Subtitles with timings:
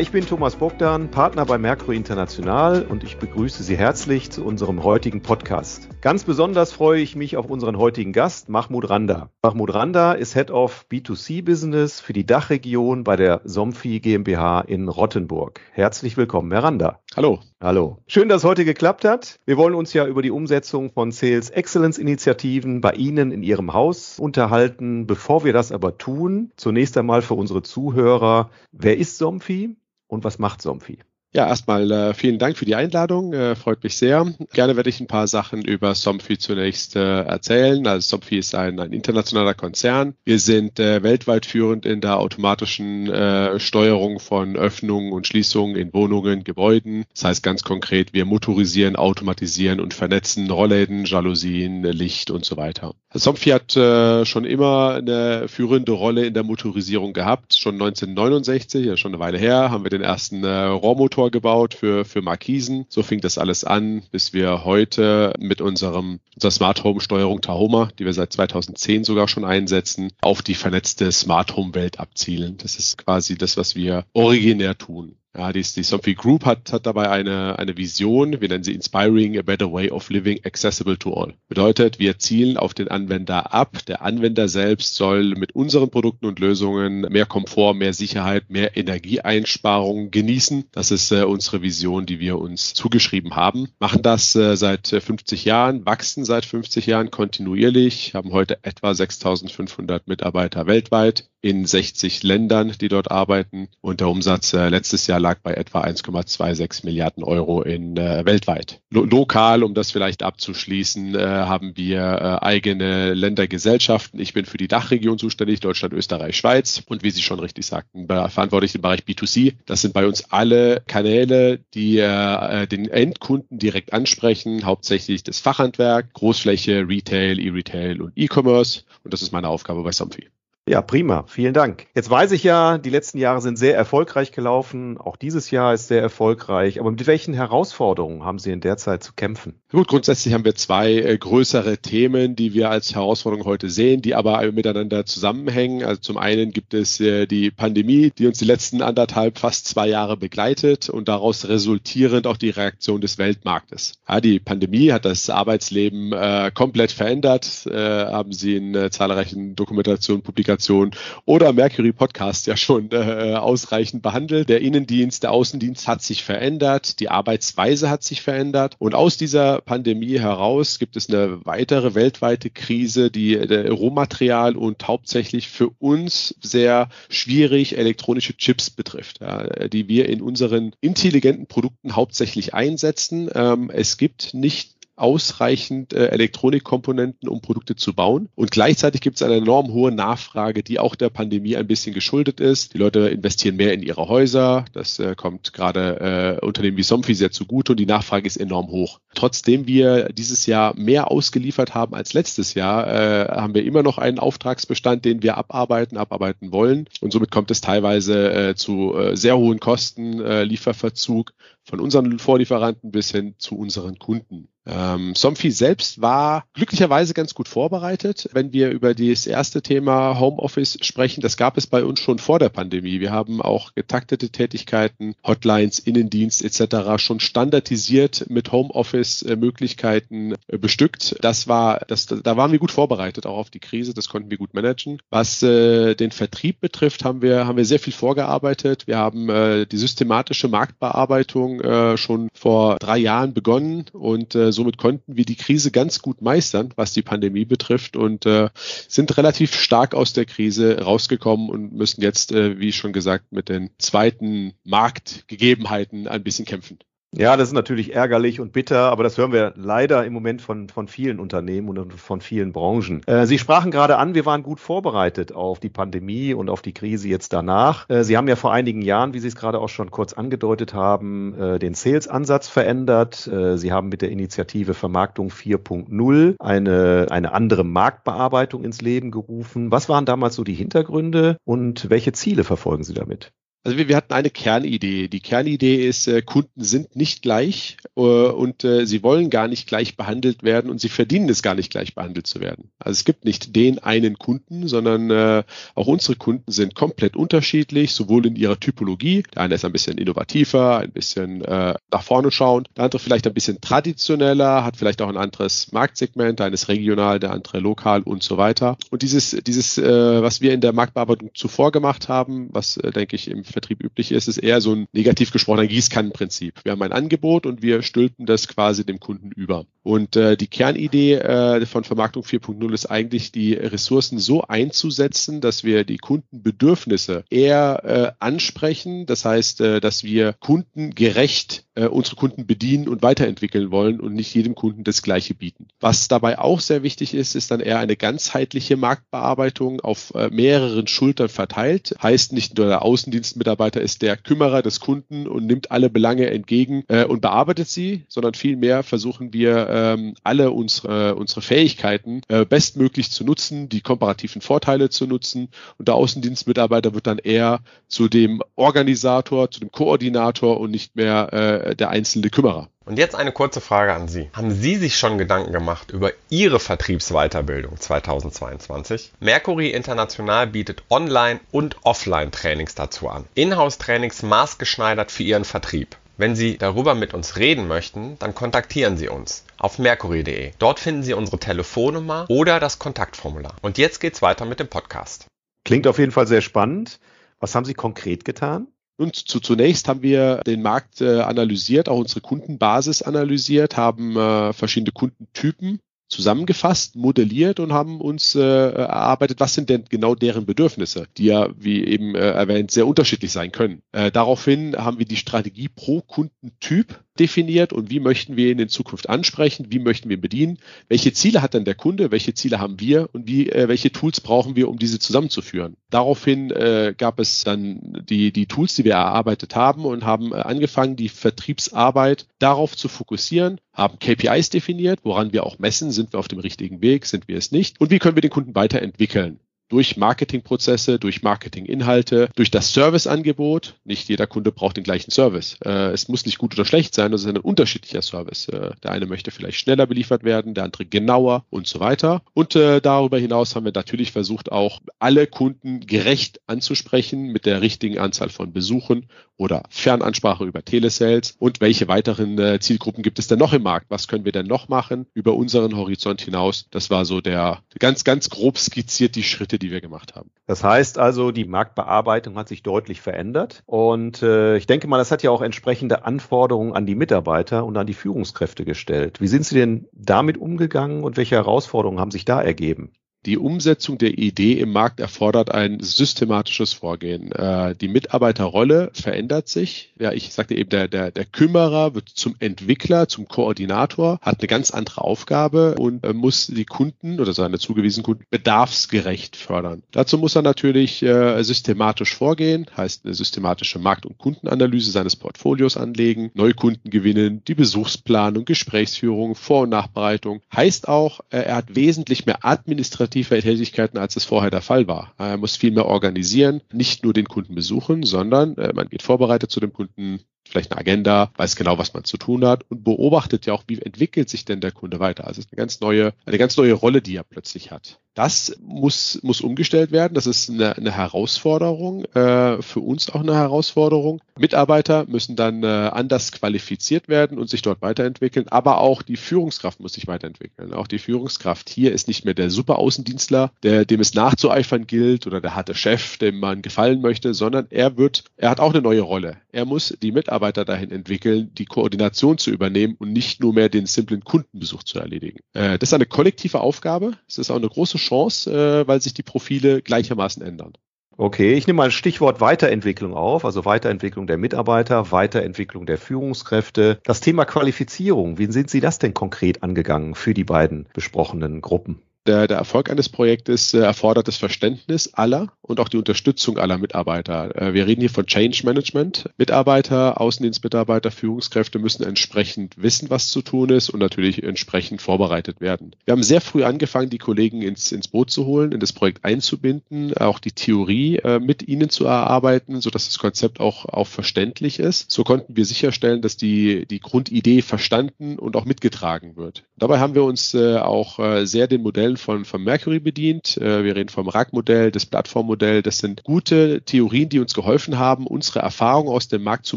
[0.00, 4.82] Ich bin Thomas Bogdan, Partner bei Mercury International und ich begrüße Sie herzlich zu unserem
[4.82, 5.90] heutigen Podcast.
[6.00, 9.28] Ganz besonders freue ich mich auf unseren heutigen Gast, Mahmoud Randa.
[9.42, 14.88] Mahmoud Randa ist Head of B2C Business für die Dachregion bei der Somfy GmbH in
[14.88, 15.60] Rottenburg.
[15.72, 17.00] Herzlich willkommen, Herr Randa.
[17.14, 17.40] Hallo.
[17.60, 17.98] Hallo.
[18.06, 19.38] Schön, dass es heute geklappt hat.
[19.44, 23.74] Wir wollen uns ja über die Umsetzung von Sales Excellence Initiativen bei Ihnen in Ihrem
[23.74, 25.06] Haus unterhalten.
[25.06, 29.76] Bevor wir das aber tun, zunächst einmal für unsere Zuhörer, wer ist Somfy?
[30.10, 30.98] Und was macht Somfy?
[31.32, 33.32] Ja, erstmal äh, vielen Dank für die Einladung.
[33.32, 34.26] Äh, freut mich sehr.
[34.52, 37.86] Gerne werde ich ein paar Sachen über Somfy zunächst äh, erzählen.
[37.86, 40.14] Also Somfy ist ein, ein internationaler Konzern.
[40.24, 45.94] Wir sind äh, weltweit führend in der automatischen äh, Steuerung von Öffnungen und Schließungen in
[45.94, 47.04] Wohnungen, Gebäuden.
[47.14, 52.96] Das heißt ganz konkret, wir motorisieren, automatisieren und vernetzen Rollläden, Jalousien, Licht und so weiter.
[53.14, 57.54] Somfy hat äh, schon immer eine führende Rolle in der Motorisierung gehabt.
[57.54, 61.74] Schon 1969, ja schon eine Weile her, haben wir den ersten äh, Rohrmotor Motor gebaut
[61.74, 62.86] für, für Markisen.
[62.88, 67.90] So fing das alles an, bis wir heute mit unserem, unserer Smart Home Steuerung Tahoma,
[67.98, 72.56] die wir seit 2010 sogar schon einsetzen, auf die vernetzte Smart Home Welt abzielen.
[72.56, 75.16] Das ist quasi das, was wir originär tun.
[75.36, 79.38] Ja, die, die Somfy Group hat, hat dabei eine, eine Vision, wir nennen sie Inspiring
[79.38, 81.34] a Better Way of Living Accessible to All.
[81.48, 83.78] Bedeutet, wir zielen auf den Anwender ab.
[83.86, 90.10] Der Anwender selbst soll mit unseren Produkten und Lösungen mehr Komfort, mehr Sicherheit, mehr Energieeinsparungen
[90.10, 90.64] genießen.
[90.72, 93.68] Das ist äh, unsere Vision, die wir uns zugeschrieben haben.
[93.78, 100.08] Machen das äh, seit 50 Jahren, wachsen seit 50 Jahren kontinuierlich, haben heute etwa 6500
[100.08, 103.68] Mitarbeiter weltweit in 60 Ländern, die dort arbeiten.
[103.80, 108.80] Und der Umsatz äh, letztes Jahr lag bei etwa 1,26 Milliarden Euro in äh, weltweit.
[108.90, 114.18] Lo lokal, um das vielleicht abzuschließen, äh, haben wir äh, eigene Ländergesellschaften.
[114.20, 116.82] Ich bin für die Dachregion zuständig, Deutschland, Österreich, Schweiz.
[116.86, 119.54] Und wie Sie schon richtig sagten, verantwortlich im Bereich B2C.
[119.66, 126.12] Das sind bei uns alle Kanäle, die äh, den Endkunden direkt ansprechen, hauptsächlich das Fachhandwerk,
[126.14, 128.82] Großfläche, Retail, E-Retail und E-Commerce.
[129.04, 130.28] Und das ist meine Aufgabe bei Somfy.
[130.68, 131.24] Ja, prima.
[131.26, 131.86] Vielen Dank.
[131.94, 134.98] Jetzt weiß ich ja, die letzten Jahre sind sehr erfolgreich gelaufen.
[134.98, 136.78] Auch dieses Jahr ist sehr erfolgreich.
[136.78, 139.60] Aber mit welchen Herausforderungen haben Sie in der Zeit zu kämpfen?
[139.72, 144.14] Gut, grundsätzlich haben wir zwei äh, größere Themen, die wir als Herausforderung heute sehen, die
[144.14, 145.82] aber miteinander zusammenhängen.
[145.82, 149.88] Also zum einen gibt es äh, die Pandemie, die uns die letzten anderthalb, fast zwei
[149.88, 153.94] Jahre begleitet und daraus resultierend auch die Reaktion des Weltmarktes.
[154.08, 160.49] Ja, die Pandemie hat das Arbeitsleben äh, komplett verändert, haben Sie in zahlreichen Dokumentationen, Publikationen
[160.50, 160.90] Kommunikation
[161.24, 164.48] oder Mercury Podcast ja schon äh, ausreichend behandelt.
[164.48, 169.60] Der Innendienst, der Außendienst hat sich verändert, die Arbeitsweise hat sich verändert und aus dieser
[169.60, 176.34] Pandemie heraus gibt es eine weitere weltweite Krise, die der Rohmaterial und hauptsächlich für uns
[176.40, 183.30] sehr schwierig elektronische Chips betrifft, ja, die wir in unseren intelligenten Produkten hauptsächlich einsetzen.
[183.34, 188.28] Ähm, es gibt nicht ausreichend äh, Elektronikkomponenten, um Produkte zu bauen.
[188.34, 192.40] Und gleichzeitig gibt es eine enorm hohe Nachfrage, die auch der Pandemie ein bisschen geschuldet
[192.40, 192.74] ist.
[192.74, 194.64] Die Leute investieren mehr in ihre Häuser.
[194.72, 198.68] Das äh, kommt gerade äh, Unternehmen wie Somfy sehr zugute und die Nachfrage ist enorm
[198.68, 199.00] hoch.
[199.14, 203.98] Trotzdem wir dieses Jahr mehr ausgeliefert haben als letztes Jahr, äh, haben wir immer noch
[203.98, 206.86] einen Auftragsbestand, den wir abarbeiten, abarbeiten wollen.
[207.00, 211.32] Und somit kommt es teilweise äh, zu äh, sehr hohen Kosten, äh, Lieferverzug
[211.64, 214.48] von unseren Vorlieferanten bis hin zu unseren Kunden.
[214.66, 218.28] Ähm, Somfy selbst war glücklicherweise ganz gut vorbereitet.
[218.32, 222.38] Wenn wir über das erste Thema Homeoffice sprechen, das gab es bei uns schon vor
[222.38, 223.00] der Pandemie.
[223.00, 227.02] Wir haben auch getaktete Tätigkeiten, Hotlines, Innendienst etc.
[227.02, 231.16] schon standardisiert mit Homeoffice-Möglichkeiten äh, bestückt.
[231.22, 233.94] Das war, das, da waren wir gut vorbereitet, auch auf die Krise.
[233.94, 235.00] Das konnten wir gut managen.
[235.08, 238.86] Was äh, den Vertrieb betrifft, haben wir, haben wir sehr viel vorgearbeitet.
[238.86, 244.76] Wir haben äh, die systematische Marktbearbeitung äh, schon vor drei Jahren begonnen und äh, somit
[244.76, 249.54] konnten wir die Krise ganz gut meistern, was die Pandemie betrifft und äh, sind relativ
[249.54, 254.52] stark aus der Krise rausgekommen und müssen jetzt, äh, wie schon gesagt, mit den zweiten
[254.64, 256.78] Marktgegebenheiten ein bisschen kämpfen.
[257.12, 260.68] Ja, das ist natürlich ärgerlich und bitter, aber das hören wir leider im Moment von,
[260.68, 263.02] von vielen Unternehmen und von vielen Branchen.
[263.08, 266.72] Äh, Sie sprachen gerade an, wir waren gut vorbereitet auf die Pandemie und auf die
[266.72, 267.90] Krise jetzt danach.
[267.90, 270.72] Äh, Sie haben ja vor einigen Jahren, wie Sie es gerade auch schon kurz angedeutet
[270.72, 273.26] haben, äh, den Sales-Ansatz verändert.
[273.26, 279.72] Äh, Sie haben mit der Initiative Vermarktung 4.0 eine, eine andere Marktbearbeitung ins Leben gerufen.
[279.72, 283.32] Was waren damals so die Hintergründe und welche Ziele verfolgen Sie damit?
[283.62, 285.08] Also wir, wir hatten eine Kernidee.
[285.08, 289.66] Die Kernidee ist, äh, Kunden sind nicht gleich äh, und äh, sie wollen gar nicht
[289.66, 292.70] gleich behandelt werden und sie verdienen es gar nicht gleich behandelt zu werden.
[292.78, 295.42] Also es gibt nicht den einen Kunden, sondern äh,
[295.74, 299.24] auch unsere Kunden sind komplett unterschiedlich, sowohl in ihrer Typologie.
[299.34, 303.26] Der eine ist ein bisschen innovativer, ein bisschen äh, nach vorne schauend, der andere vielleicht
[303.26, 307.58] ein bisschen traditioneller, hat vielleicht auch ein anderes Marktsegment, der eine ist regional, der andere
[307.58, 308.78] lokal und so weiter.
[308.90, 313.16] Und dieses, dieses, äh, was wir in der Marktbearbeitung zuvor gemacht haben, was äh, denke
[313.16, 316.60] ich im Vertrieb üblich ist, ist eher so ein negativ gesprochener Gießkannenprinzip.
[316.64, 319.66] Wir haben ein Angebot und wir stülpen das quasi dem Kunden über.
[319.82, 325.64] Und äh, die Kernidee äh, von Vermarktung 4.0 ist eigentlich, die Ressourcen so einzusetzen, dass
[325.64, 329.06] wir die Kundenbedürfnisse eher äh, ansprechen.
[329.06, 334.34] Das heißt, äh, dass wir kundengerecht äh, unsere Kunden bedienen und weiterentwickeln wollen und nicht
[334.34, 335.68] jedem Kunden das Gleiche bieten.
[335.80, 340.86] Was dabei auch sehr wichtig ist, ist dann eher eine ganzheitliche Marktbearbeitung auf äh, mehreren
[340.86, 341.94] Schultern verteilt.
[342.02, 346.84] Heißt nicht nur der Außendienstmitarbeiter ist der Kümmerer des Kunden und nimmt alle Belange entgegen
[346.88, 353.10] äh, und bearbeitet sie, sondern vielmehr versuchen wir ähm, alle unsere, unsere Fähigkeiten äh, bestmöglich
[353.10, 355.48] zu nutzen, die komparativen Vorteile zu nutzen
[355.78, 361.32] und der Außendienstmitarbeiter wird dann eher zu dem Organisator, zu dem Koordinator und nicht mehr
[361.32, 362.68] äh, der einzelne Kümmerer.
[362.84, 364.30] Und jetzt eine kurze Frage an Sie.
[364.32, 369.12] Haben Sie sich schon Gedanken gemacht über Ihre Vertriebsweiterbildung 2022?
[369.20, 373.26] Mercury International bietet Online- und Offline-Trainings dazu an.
[373.34, 375.96] Inhouse-Trainings maßgeschneidert für Ihren Vertrieb.
[376.20, 380.52] Wenn Sie darüber mit uns reden möchten, dann kontaktieren Sie uns auf mercury.de.
[380.58, 383.54] Dort finden Sie unsere Telefonnummer oder das Kontaktformular.
[383.62, 385.26] Und jetzt geht's weiter mit dem Podcast.
[385.64, 387.00] Klingt auf jeden Fall sehr spannend.
[387.38, 388.66] Was haben Sie konkret getan?
[389.00, 394.52] Und zu, zunächst haben wir den Markt äh, analysiert, auch unsere Kundenbasis analysiert, haben äh,
[394.52, 395.80] verschiedene Kundentypen
[396.10, 401.48] zusammengefasst, modelliert und haben uns äh, erarbeitet, was sind denn genau deren Bedürfnisse, die ja,
[401.56, 403.80] wie eben äh, erwähnt, sehr unterschiedlich sein können.
[403.92, 408.68] Äh, daraufhin haben wir die Strategie pro Kundentyp definiert und wie möchten wir ihn in
[408.68, 410.58] Zukunft ansprechen, wie möchten wir ihn bedienen,
[410.88, 414.20] welche Ziele hat dann der Kunde, welche Ziele haben wir und wie, äh, welche Tools
[414.20, 415.76] brauchen wir, um diese zusammenzuführen.
[415.90, 420.36] Daraufhin äh, gab es dann die, die Tools, die wir erarbeitet haben und haben äh,
[420.36, 426.18] angefangen, die Vertriebsarbeit darauf zu fokussieren, haben KPIs definiert, woran wir auch messen, sind wir
[426.18, 429.38] auf dem richtigen Weg, sind wir es nicht und wie können wir den Kunden weiterentwickeln
[429.70, 433.76] durch Marketingprozesse, durch Marketinginhalte, durch das Serviceangebot.
[433.84, 435.56] Nicht jeder Kunde braucht den gleichen Service.
[435.64, 438.48] Äh, es muss nicht gut oder schlecht sein, es ist ein unterschiedlicher Service.
[438.48, 442.22] Äh, der eine möchte vielleicht schneller beliefert werden, der andere genauer und so weiter.
[442.34, 447.62] Und äh, darüber hinaus haben wir natürlich versucht, auch alle Kunden gerecht anzusprechen mit der
[447.62, 449.06] richtigen Anzahl von Besuchen
[449.36, 453.86] oder Fernansprache über Telesales und welche weiteren äh, Zielgruppen gibt es denn noch im Markt?
[453.88, 456.66] Was können wir denn noch machen über unseren Horizont hinaus?
[456.70, 460.30] Das war so der ganz, ganz grob skizziert die Schritte, die wir gemacht haben.
[460.46, 465.10] Das heißt also, die Marktbearbeitung hat sich deutlich verändert und äh, ich denke mal, das
[465.10, 469.20] hat ja auch entsprechende Anforderungen an die Mitarbeiter und an die Führungskräfte gestellt.
[469.20, 472.92] Wie sind Sie denn damit umgegangen und welche Herausforderungen haben sich da ergeben?
[473.26, 477.30] Die Umsetzung der Idee im Markt erfordert ein systematisches Vorgehen.
[477.32, 479.92] Äh, die Mitarbeiterrolle verändert sich.
[479.98, 484.48] Ja, ich sagte eben, der, der, der Kümmerer wird zum Entwickler, zum Koordinator, hat eine
[484.48, 489.82] ganz andere Aufgabe und äh, muss die Kunden oder seine zugewiesenen Kunden bedarfsgerecht fördern.
[489.90, 495.76] Dazu muss er natürlich äh, systematisch vorgehen, heißt eine systematische Markt- und Kundenanalyse seines Portfolios
[495.76, 500.40] anlegen, Neukunden gewinnen, die Besuchsplanung, Gesprächsführung, Vor- und Nachbereitung.
[500.56, 505.14] Heißt auch, er hat wesentlich mehr administrative administrative Tätigkeiten, als es vorher der Fall war.
[505.18, 509.50] Er muss viel mehr organisieren, nicht nur den Kunden besuchen, sondern äh, man geht vorbereitet
[509.50, 510.20] zu dem Kunden,
[510.50, 513.80] vielleicht eine Agenda, weiß genau, was man zu tun hat und beobachtet ja auch, wie
[513.80, 515.26] entwickelt sich denn der Kunde weiter.
[515.26, 517.98] Also es ist eine ganz neue, eine ganz neue Rolle, die er plötzlich hat.
[518.14, 520.14] Das muss, muss umgestellt werden.
[520.14, 524.20] Das ist eine, eine Herausforderung, äh, für uns auch eine Herausforderung.
[524.36, 529.78] Mitarbeiter müssen dann äh, anders qualifiziert werden und sich dort weiterentwickeln, aber auch die Führungskraft
[529.78, 530.74] muss sich weiterentwickeln.
[530.74, 535.26] Auch die Führungskraft hier ist nicht mehr der super Außendienstler, der, dem es nachzueifern gilt
[535.26, 538.82] oder der harte Chef, dem man gefallen möchte, sondern er wird, er hat auch eine
[538.82, 539.36] neue Rolle.
[539.52, 543.86] Er muss die Mitarbeiter dahin entwickeln, die Koordination zu übernehmen und nicht nur mehr den
[543.86, 545.38] simplen Kundenbesuch zu erledigen.
[545.52, 547.12] Äh, das ist eine kollektive Aufgabe.
[547.28, 550.72] Es ist auch eine große Chance, äh, weil sich die Profile gleichermaßen ändern.
[551.16, 556.98] Okay, ich nehme mal ein Stichwort Weiterentwicklung auf, also Weiterentwicklung der Mitarbeiter, Weiterentwicklung der Führungskräfte.
[557.04, 562.00] Das Thema Qualifizierung, wie sind Sie das denn konkret angegangen für die beiden besprochenen Gruppen?
[562.26, 566.76] Der, der Erfolg eines Projektes äh, erfordert das Verständnis aller und auch die Unterstützung aller
[566.76, 567.56] Mitarbeiter.
[567.56, 569.30] Äh, wir reden hier von Change Management.
[569.38, 575.96] Mitarbeiter, Außendienstmitarbeiter, Führungskräfte müssen entsprechend wissen, was zu tun ist und natürlich entsprechend vorbereitet werden.
[576.04, 579.24] Wir haben sehr früh angefangen, die Kollegen ins, ins Boot zu holen, in das Projekt
[579.24, 584.78] einzubinden, auch die Theorie äh, mit ihnen zu erarbeiten, sodass das Konzept auch, auch verständlich
[584.78, 585.10] ist.
[585.10, 589.64] So konnten wir sicherstellen, dass die, die Grundidee verstanden und auch mitgetragen wird.
[589.78, 593.56] Dabei haben wir uns äh, auch äh, sehr den Modellen Modellen von, von Mercury bedient.
[593.56, 595.82] Äh, wir reden vom RAG-Modell, das Plattformmodell.
[595.82, 599.76] Das sind gute Theorien, die uns geholfen haben, unsere Erfahrungen aus dem Markt zu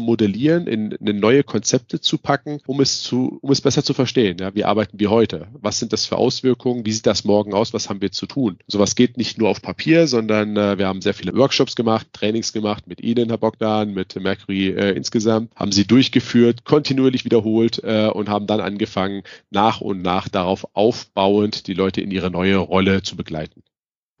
[0.00, 4.38] modellieren, in, in neue Konzepte zu packen, um es zu, um es besser zu verstehen.
[4.40, 5.48] Ja, wie arbeiten wir heute?
[5.60, 6.86] Was sind das für Auswirkungen?
[6.86, 7.72] Wie sieht das morgen aus?
[7.72, 8.58] Was haben wir zu tun?
[8.66, 12.52] Sowas geht nicht nur auf Papier, sondern äh, wir haben sehr viele Workshops gemacht, Trainings
[12.52, 18.08] gemacht mit Ihnen, Herr Bogdan, mit Mercury äh, insgesamt, haben sie durchgeführt, kontinuierlich wiederholt äh,
[18.08, 22.56] und haben dann angefangen, nach und nach darauf aufbauend die Leute in ihre ihre neue
[22.56, 23.62] Rolle zu begleiten.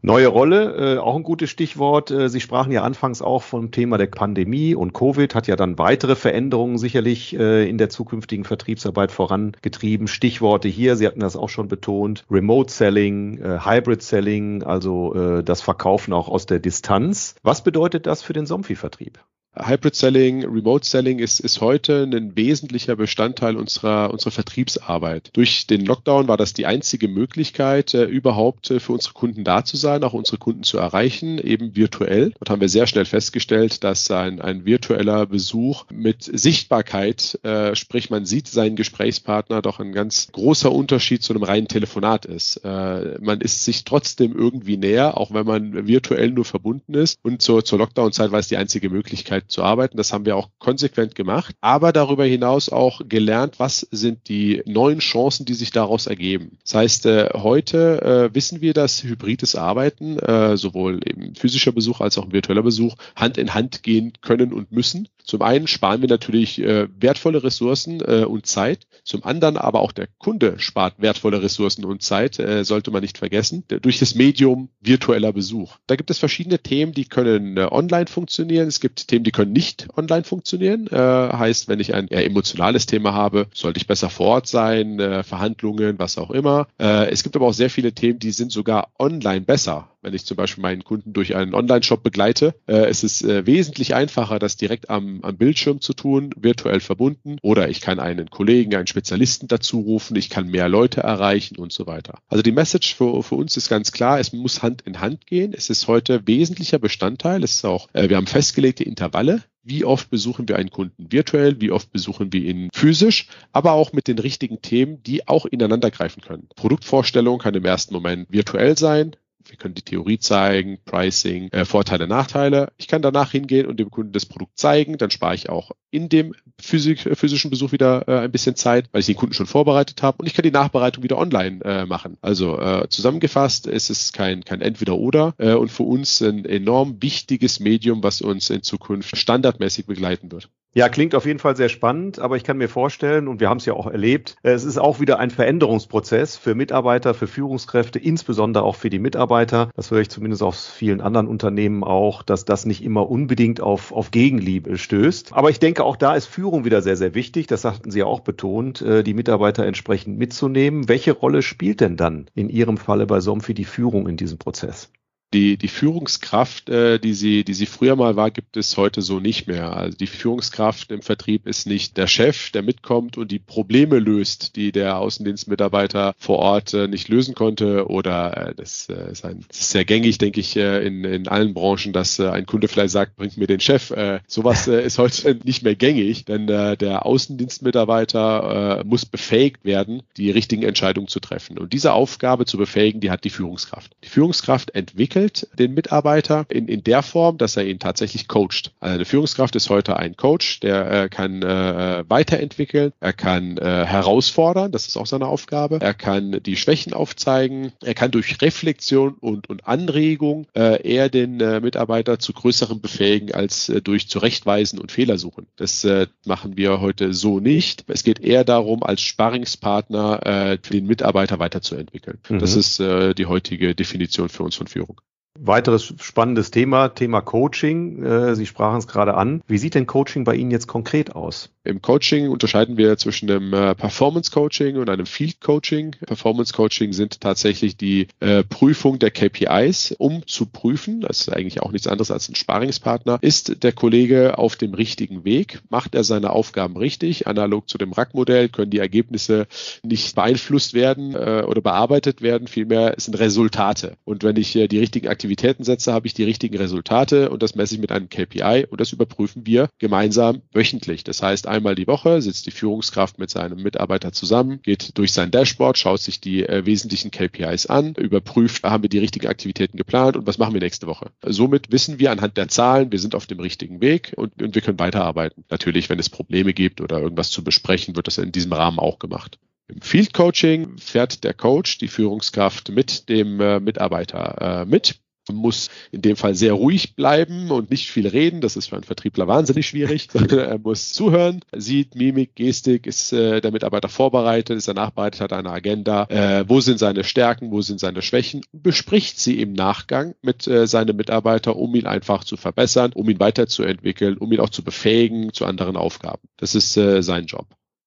[0.02, 2.10] Neue Rolle, äh, auch ein gutes Stichwort.
[2.10, 5.78] Äh, Sie sprachen ja anfangs auch vom Thema der Pandemie und Covid hat ja dann
[5.78, 10.06] weitere Veränderungen sicherlich äh, in der zukünftigen Vertriebsarbeit vorangetrieben.
[10.06, 15.42] Stichworte hier, Sie hatten das auch schon betont, Remote Selling, äh, Hybrid Selling, also äh,
[15.42, 17.36] das Verkaufen auch aus der Distanz.
[17.42, 19.24] Was bedeutet das für den Somfy-Vertrieb?
[19.56, 25.30] Hybrid Selling, Remote Selling ist, ist heute ein wesentlicher Bestandteil unserer, unserer Vertriebsarbeit.
[25.32, 29.64] Durch den Lockdown war das die einzige Möglichkeit, äh, überhaupt äh, für unsere Kunden da
[29.64, 32.32] zu sein, auch unsere Kunden zu erreichen, eben virtuell.
[32.38, 38.10] Dort haben wir sehr schnell festgestellt, dass ein, ein virtueller Besuch mit Sichtbarkeit, äh, sprich
[38.10, 42.56] man sieht seinen Gesprächspartner, doch ein ganz großer Unterschied zu einem reinen Telefonat ist.
[42.64, 47.18] Äh, man ist sich trotzdem irgendwie näher, auch wenn man virtuell nur verbunden ist.
[47.22, 49.96] Und zur, zur Lockdown-Zeit war es die einzige Möglichkeit, zu arbeiten.
[49.96, 54.98] Das haben wir auch konsequent gemacht, aber darüber hinaus auch gelernt, was sind die neuen
[54.98, 56.58] Chancen, die sich daraus ergeben.
[56.62, 62.00] Das heißt, äh, heute äh, wissen wir, dass hybrides Arbeiten, äh, sowohl eben physischer Besuch
[62.00, 65.08] als auch virtueller Besuch, Hand in Hand gehen können und müssen.
[65.24, 70.58] Zum einen sparen wir natürlich wertvolle Ressourcen und Zeit, zum anderen aber auch der Kunde
[70.58, 75.76] spart wertvolle Ressourcen und Zeit, sollte man nicht vergessen, durch das Medium virtueller Besuch.
[75.86, 78.68] Da gibt es verschiedene Themen, die können online funktionieren.
[78.68, 80.86] Es gibt Themen, die können nicht online funktionieren.
[80.86, 84.98] Äh, heißt, wenn ich ein eher emotionales Thema habe, sollte ich besser vor Ort sein,
[85.00, 86.68] äh, Verhandlungen, was auch immer.
[86.80, 89.88] Äh, es gibt aber auch sehr viele Themen, die sind sogar online besser.
[90.04, 93.94] Wenn ich zum Beispiel meinen Kunden durch einen Online-Shop begleite, äh, es ist äh, wesentlich
[93.94, 97.38] einfacher, das direkt am, am Bildschirm zu tun, virtuell verbunden.
[97.40, 101.72] Oder ich kann einen Kollegen, einen Spezialisten dazu rufen, ich kann mehr Leute erreichen und
[101.72, 102.18] so weiter.
[102.28, 105.54] Also die Message für, für uns ist ganz klar, es muss Hand in Hand gehen.
[105.56, 107.42] Es ist heute wesentlicher Bestandteil.
[107.42, 109.23] Es ist auch, äh, wir haben festgelegte Intervalle
[109.62, 113.92] wie oft besuchen wir einen Kunden virtuell, wie oft besuchen wir ihn physisch, aber auch
[113.92, 116.48] mit den richtigen Themen, die auch ineinander greifen können.
[116.54, 119.16] Produktvorstellung kann im ersten Moment virtuell sein,
[119.46, 122.72] wir können die Theorie zeigen, Pricing, äh, Vorteile, Nachteile.
[122.76, 124.98] Ich kann danach hingehen und dem Kunden das Produkt zeigen.
[124.98, 128.88] Dann spare ich auch in dem Physik, äh, physischen Besuch wieder äh, ein bisschen Zeit,
[128.92, 130.18] weil ich den Kunden schon vorbereitet habe.
[130.18, 132.16] Und ich kann die Nachbereitung wieder online äh, machen.
[132.20, 137.60] Also äh, zusammengefasst, es ist kein, kein Entweder-Oder äh, und für uns ein enorm wichtiges
[137.60, 140.48] Medium, was uns in Zukunft standardmäßig begleiten wird.
[140.76, 143.58] Ja, klingt auf jeden Fall sehr spannend, aber ich kann mir vorstellen, und wir haben
[143.58, 148.64] es ja auch erlebt, es ist auch wieder ein Veränderungsprozess für Mitarbeiter, für Führungskräfte, insbesondere
[148.64, 149.70] auch für die Mitarbeiter.
[149.76, 153.92] Das höre ich zumindest aus vielen anderen Unternehmen auch, dass das nicht immer unbedingt auf,
[153.92, 155.32] auf Gegenliebe stößt.
[155.32, 157.46] Aber ich denke, auch da ist Führung wieder sehr, sehr wichtig.
[157.46, 160.88] Das sagten Sie ja auch betont, äh, die Mitarbeiter entsprechend mitzunehmen.
[160.88, 164.90] Welche Rolle spielt denn dann in Ihrem Falle bei Somfy die Führung in diesem Prozess?
[165.34, 169.18] Die, die Führungskraft, äh, die sie, die sie früher mal war, gibt es heute so
[169.18, 169.76] nicht mehr.
[169.76, 174.54] Also die Führungskraft im Vertrieb ist nicht der Chef, der mitkommt und die Probleme löst,
[174.54, 177.88] die der Außendienstmitarbeiter vor Ort äh, nicht lösen konnte.
[177.88, 181.26] Oder äh, das, äh, ist ein, das ist sehr gängig, denke ich, äh, in, in
[181.26, 183.90] allen Branchen, dass äh, ein Kunde vielleicht sagt, bringt mir den Chef.
[183.90, 189.64] Äh, sowas äh, ist heute nicht mehr gängig, denn äh, der Außendienstmitarbeiter äh, muss befähigt
[189.64, 191.58] werden, die richtigen Entscheidungen zu treffen.
[191.58, 193.90] Und diese Aufgabe zu befähigen, die hat die Führungskraft.
[194.04, 198.72] Die Führungskraft entwickelt entwickelt, den Mitarbeiter, in, in der Form, dass er ihn tatsächlich coacht.
[198.80, 203.84] Also eine Führungskraft ist heute ein Coach, der äh, kann äh, weiterentwickeln, er kann äh,
[203.86, 209.14] herausfordern, das ist auch seine Aufgabe, er kann die Schwächen aufzeigen, er kann durch Reflexion
[209.14, 214.78] und, und Anregung äh, eher den äh, Mitarbeiter zu größerem befähigen als äh, durch Zurechtweisen
[214.78, 215.46] und Fehler suchen.
[215.56, 217.84] Das äh, machen wir heute so nicht.
[217.88, 222.18] Es geht eher darum, als Sparringspartner äh, den Mitarbeiter weiterzuentwickeln.
[222.28, 222.38] Mhm.
[222.38, 225.00] Das ist äh, die heutige Definition für uns von Führung.
[225.38, 228.02] Weiteres spannendes Thema, Thema Coaching.
[228.02, 229.42] Äh, Sie sprachen es gerade an.
[229.46, 231.53] Wie sieht denn Coaching bei Ihnen jetzt konkret aus?
[231.64, 235.96] Im Coaching unterscheiden wir zwischen einem äh, Performance Coaching und einem Field Coaching.
[236.06, 241.62] Performance Coaching sind tatsächlich die äh, Prüfung der KPIs, um zu prüfen, das ist eigentlich
[241.62, 246.04] auch nichts anderes als ein Sparingspartner, ist der Kollege auf dem richtigen Weg, macht er
[246.04, 249.46] seine Aufgaben richtig, analog zu dem RAC-Modell können die Ergebnisse
[249.82, 253.96] nicht beeinflusst werden äh, oder bearbeitet werden, vielmehr sind Resultate.
[254.04, 257.54] Und wenn ich äh, die richtigen Aktivitäten setze, habe ich die richtigen Resultate und das
[257.54, 261.04] messe ich mit einem KPI und das überprüfen wir gemeinsam wöchentlich.
[261.04, 265.30] Das heißt, einmal die Woche sitzt die Führungskraft mit seinem Mitarbeiter zusammen, geht durch sein
[265.30, 270.16] Dashboard, schaut sich die äh, wesentlichen KPIs an, überprüft, haben wir die richtigen Aktivitäten geplant
[270.16, 271.10] und was machen wir nächste Woche.
[271.24, 274.62] Somit wissen wir anhand der Zahlen, wir sind auf dem richtigen Weg und, und wir
[274.62, 275.44] können weiterarbeiten.
[275.48, 278.98] Natürlich, wenn es Probleme gibt oder irgendwas zu besprechen, wird das in diesem Rahmen auch
[278.98, 279.38] gemacht.
[279.66, 285.00] Im Field Coaching fährt der Coach die Führungskraft mit dem äh, Mitarbeiter äh, mit,
[285.32, 288.40] muss in dem Fall sehr ruhig bleiben und nicht viel reden.
[288.40, 293.40] Das ist für einen Vertriebler wahnsinnig schwierig, er muss zuhören, sieht Mimik, Gestik, ist äh,
[293.40, 297.60] der Mitarbeiter vorbereitet, ist er nachbereitet, hat eine Agenda, äh, wo sind seine Stärken, wo
[297.62, 302.36] sind seine Schwächen, bespricht sie im Nachgang mit äh, seinem Mitarbeiter, um ihn einfach zu
[302.36, 306.28] verbessern, um ihn weiterzuentwickeln, um ihn auch zu befähigen zu anderen Aufgaben.
[306.36, 307.46] Das ist äh, sein Job.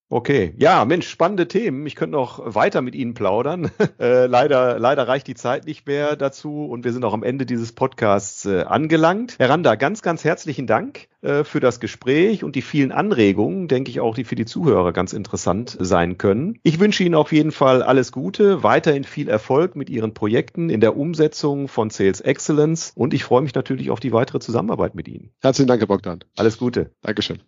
[0.09, 1.85] Okay, ja, Mensch, spannende Themen.
[1.85, 3.71] Ich könnte noch weiter mit Ihnen plaudern.
[3.99, 7.45] äh, leider, leider reicht die Zeit nicht mehr dazu und wir sind auch am Ende
[7.45, 9.35] dieses Podcasts äh, angelangt.
[9.37, 13.91] Herr Randa, ganz, ganz herzlichen Dank äh, für das Gespräch und die vielen Anregungen, denke
[13.91, 16.57] ich auch, die für die Zuhörer ganz interessant sein können.
[16.63, 20.79] Ich wünsche Ihnen auf jeden Fall alles Gute, weiterhin viel Erfolg mit Ihren Projekten in
[20.79, 25.09] der Umsetzung von Sales Excellence und ich freue mich natürlich auf die weitere Zusammenarbeit mit
[25.09, 25.31] Ihnen.
[25.41, 26.23] Herzlichen Dank, Herr Bogdan.
[26.37, 26.91] Alles Gute.
[27.01, 27.41] Dankeschön.